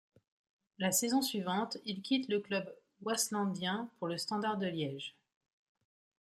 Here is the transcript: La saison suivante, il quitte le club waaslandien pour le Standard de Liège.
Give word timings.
La 0.79 0.91
saison 0.91 1.21
suivante, 1.21 1.77
il 1.85 2.01
quitte 2.01 2.27
le 2.27 2.39
club 2.39 2.75
waaslandien 3.03 3.87
pour 3.99 4.07
le 4.07 4.17
Standard 4.17 4.57
de 4.57 4.65
Liège. 4.65 5.15